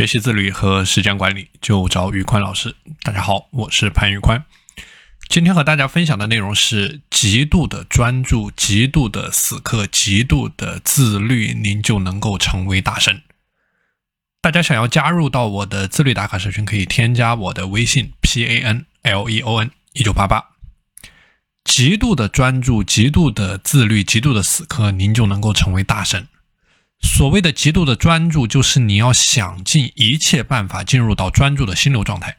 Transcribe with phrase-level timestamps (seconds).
[0.00, 2.74] 学习自律和时间管理，就找宇宽老师。
[3.02, 4.46] 大家好，我是潘宇宽。
[5.28, 13.20] 今天和大家分享的内容是：极度的专注、极度的死磕、极度的自律，您就能够成为大神。
[14.40, 20.42] 大家想要加入到我的自律打卡社群，可以添加我的微信 p a n l e o n 一九八八。
[21.62, 26.26] 极度的专注、极度的自律、极度的死磕，您就能够成为大神。
[27.00, 32.38] 所谓的极度的专注，就是你要想尽一切办法进入到专注的心流状态。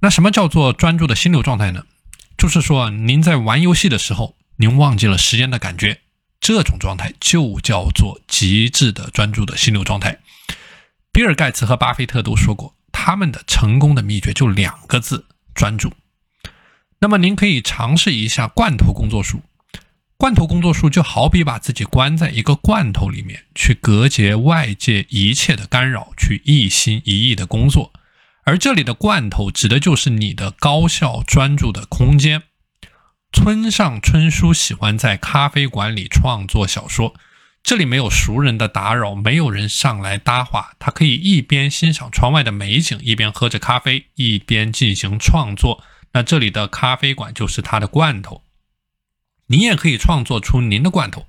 [0.00, 1.84] 那什么叫做专注的心流状态呢？
[2.38, 6.00] 就是说，您在玩游戏的时候，您忘记了时间的感觉，
[6.40, 10.20] 这种状态就叫做极致的专注的心流状态。
[11.12, 15.92] 比尔盖茨和巴菲特都说过，他们的成功的秘诀就两个字：专注。
[17.00, 19.42] 那么，您可以尝试一下罐头工作术。
[20.20, 27.90] 罐头工作术就好比把自己关在一个罐头里面，去隔绝外界一切的干扰，去一心一意的工作。
[28.44, 32.42] 而这里的罐头指的就是你的高效专注的空间。
[33.32, 37.14] 村上春树喜欢在咖啡馆里创作小说，
[37.62, 45.82] 这里没有熟人的打扰，没有人上来搭话，他可以一边欣赏窗外的美景，一边喝着咖啡，一边进行创作。
[46.12, 48.42] 那这里的咖啡馆就是他的罐头。
[49.50, 51.26] 你也可以创作出您的罐头。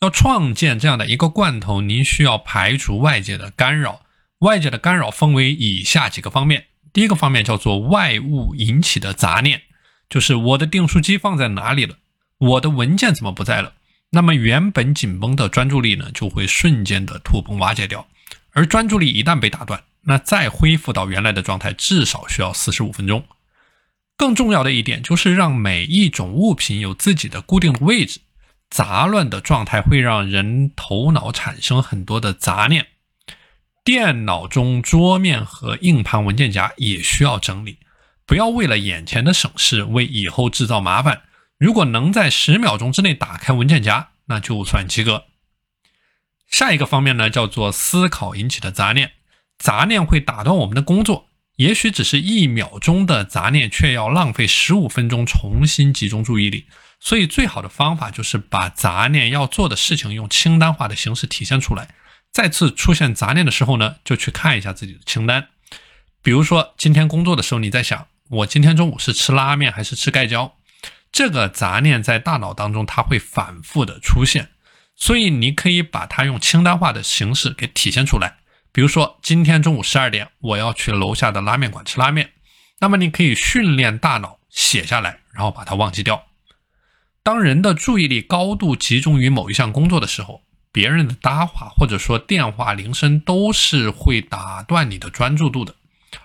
[0.00, 4.02] 要创建这样的一个罐头，您需要排除外界的干扰。
[4.40, 6.66] 外界的干扰分为以下几个方面。
[6.92, 9.62] 第一个方面叫做外物引起的杂念，
[10.08, 11.96] 就是我的订书机放在哪里了，
[12.38, 13.72] 我的文件怎么不在了。
[14.10, 18.06] 那么原本紧绷的专注力呢，就会瞬间的土崩瓦解掉。
[18.52, 23.24] 而专注力一旦被打断，那再恢复到原来的状态，至少需要四十五分钟。
[24.16, 28.20] 更重要的一点就是让每一种物品有自己的固定的位置。
[28.68, 32.86] 杂乱的状态会让人头脑产生很多的杂念。
[33.84, 37.78] 电脑中桌面和硬盘文件夹也需要整理。
[38.26, 41.22] 不要为了眼前的省事，为以后制造麻烦。
[41.58, 45.26] 如果能在十秒钟之内打开文件夹，那就算及格。
[46.48, 49.12] 下一个方面呢，叫做思考引起的杂念。
[49.58, 51.25] 杂念会打断我们的工作。
[51.56, 56.66] 也许只是一秒钟的杂念，却要浪费十五分钟重新集中注意力。
[57.00, 61.88] 所以，最好的方法就是把杂念要做的事情用清单化的形式体现出来。
[62.32, 65.48] 再次出现杂念的时候呢，就去看一下自己的清单。
[66.22, 70.56] 比如说，今天工作的时候，你在想，我今天中午是吃拉面还是吃盖浇？
[71.12, 74.50] 这个杂念在大脑当中它会反复的出现，
[74.94, 78.36] 所以你可以把它用清单化的形式给体现出来。
[78.76, 82.32] 比如说，今天中午十二点，我要去楼下的拉面馆吃拉面。
[82.78, 86.26] 那么，你可以训练大脑写下来，然后把它忘记掉。
[87.22, 90.42] 当人的注意力高度集中于某一项工作的时候，
[90.72, 95.74] 别人的搭话或者说电话铃声都是会打断你的专注度的。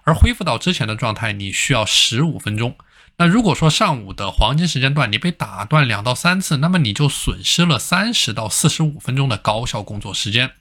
[0.03, 2.75] 而恢复到之前的状态，你需要十五分钟。
[3.15, 10.51] 那如果说上午的黄金时间段你被打断两到三次，那么你就损失了三十到四十五分钟的高效工作时间。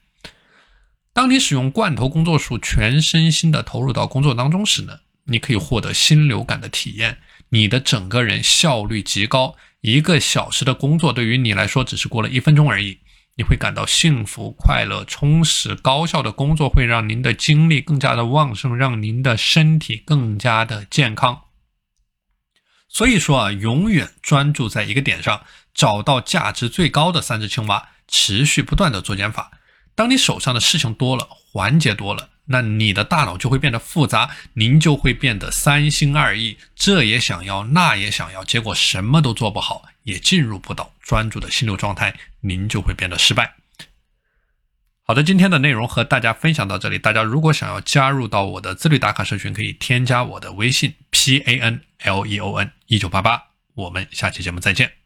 [1.21, 7.19] 当你使用罐头工作术，全身心的投入到工作当中时呢，你可以获得心流感的体验，
[7.51, 9.55] 你的整个人效率极高。
[9.83, 13.01] 一个小时的工作对于你来说只是过了一分钟而已，
[13.35, 15.75] 你会感到幸福、快乐、充实。
[15.75, 21.43] 高效的工作会让您的精力更加的旺盛，让您的身体更加的健康。
[22.89, 25.43] 所以说啊，永远专注在一个点上，
[25.75, 29.51] 找到价值最高的三只青蛙，持续不断的做减法。
[29.95, 43.55] 当你手上的事情多了，环节多了，那你的大脑就会变得复杂，您就会变得三心二意，这也想要，那也想要，结果什么都做不好，也进入不到专注的心流状态，您就会变得失败。
[45.03, 55.00] 好的，今天的内容和大家分享到这里，大家如果想要加入到我的自律打卡社群，可以添加我的微信 p a n l e o n 一九八八，我们下期节目再见。